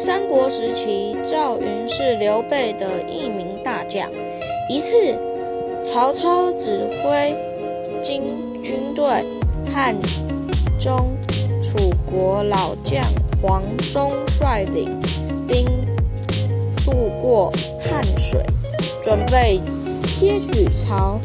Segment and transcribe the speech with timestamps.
[0.00, 4.10] 三国时期，赵云是刘备的一名大将。
[4.70, 4.94] 一次，
[5.84, 7.36] 曹操指挥
[8.02, 8.22] 军
[8.62, 9.04] 军队，
[9.70, 9.94] 汉
[10.78, 11.14] 中
[11.60, 11.78] 楚
[12.10, 13.04] 国老将
[13.42, 14.88] 黄忠率领
[15.46, 15.66] 兵
[16.82, 18.40] 渡过汉水，
[19.02, 19.60] 准备
[20.16, 21.20] 接取曹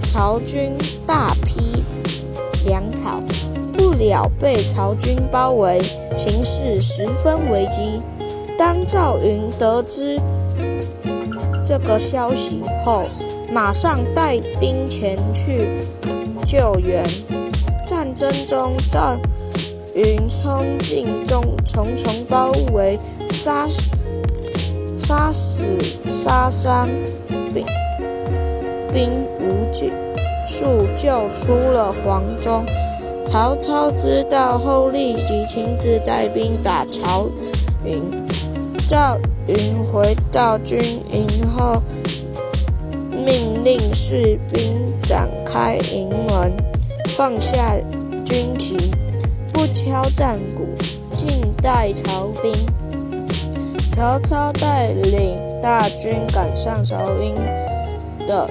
[0.00, 0.72] 曹军
[1.06, 1.84] 大批
[2.64, 3.22] 粮草。
[3.72, 5.80] 不料被曹军包围，
[6.16, 8.00] 形势十分危机。
[8.58, 10.20] 当赵云得知
[11.64, 13.04] 这个消息后，
[13.52, 15.68] 马上带兵前去
[16.46, 17.04] 救援。
[17.86, 19.16] 战争中，赵
[19.94, 22.98] 云冲进中重重包围，
[23.30, 23.88] 杀死
[24.98, 26.88] 杀死杀伤
[27.52, 27.64] 兵
[28.92, 29.08] 兵
[29.40, 29.72] 无
[30.46, 32.64] 数，救出了黄忠。
[33.24, 37.28] 曹操知道后，立即亲自带兵打曹
[37.86, 38.00] 云。
[38.86, 39.18] 赵
[39.48, 40.78] 云回到军
[41.10, 41.82] 营后，
[43.10, 46.52] 命令士兵展开营门，
[47.16, 47.74] 放下
[48.24, 48.76] 军旗，
[49.52, 50.66] 不敲战鼓，
[51.12, 51.28] 静
[51.62, 52.52] 待曹兵。
[53.90, 57.34] 曹操带领大军赶上曹云
[58.26, 58.48] 的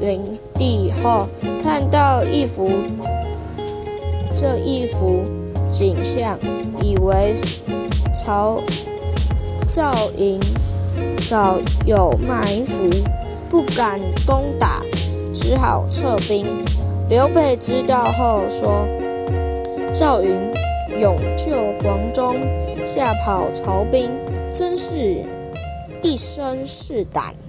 [0.00, 0.20] 领
[0.58, 1.28] 地后，
[1.62, 2.68] 看到一幅
[4.34, 5.22] 这一幅
[5.70, 6.36] 景象，
[6.82, 7.32] 以为
[8.14, 8.62] 曹。
[9.70, 10.40] 赵云
[11.28, 12.88] 早有埋伏，
[13.50, 14.80] 不敢攻打，
[15.34, 16.46] 只好撤兵。
[17.08, 18.86] 刘备知道后说
[19.92, 20.30] ：“赵云
[21.00, 21.50] 勇救
[21.82, 22.36] 黄忠，
[22.84, 24.08] 吓跑曹兵，
[24.52, 25.24] 真是
[26.02, 27.34] 一身是胆。”